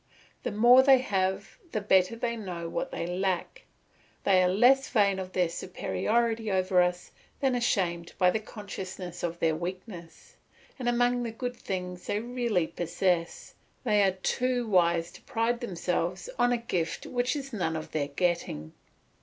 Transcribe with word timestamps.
The 0.41 0.51
more 0.51 0.81
they 0.81 0.97
have, 0.97 1.59
the 1.73 1.79
better 1.79 2.15
they 2.15 2.35
know 2.35 2.67
what 2.67 2.89
they 2.89 3.05
lack. 3.05 3.65
They 4.23 4.41
are 4.41 4.49
less 4.49 4.89
vain 4.89 5.19
of 5.19 5.31
their 5.33 5.47
superiority 5.47 6.49
over 6.51 6.81
us 6.81 7.11
than 7.39 7.53
ashamed 7.53 8.13
by 8.17 8.31
the 8.31 8.39
consciousness 8.39 9.21
of 9.21 9.37
their 9.37 9.55
weakness, 9.55 10.37
and 10.79 10.89
among 10.89 11.21
the 11.21 11.29
good 11.29 11.55
things 11.55 12.07
they 12.07 12.19
really 12.19 12.65
possess, 12.65 13.53
they 13.83 14.01
are 14.01 14.13
too 14.23 14.65
wise 14.67 15.11
to 15.11 15.21
pride 15.21 15.59
themselves 15.61 16.31
on 16.39 16.51
a 16.51 16.57
gift 16.57 17.05
which 17.05 17.35
is 17.35 17.53
none 17.53 17.75
of 17.75 17.91
their 17.91 18.07
getting. 18.07 18.73